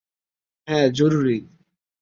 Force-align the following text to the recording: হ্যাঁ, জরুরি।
হ্যাঁ, 0.67 0.87
জরুরি। 0.91 1.37